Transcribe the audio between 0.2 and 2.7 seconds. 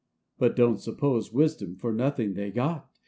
But don't suppose wisdom for nothing they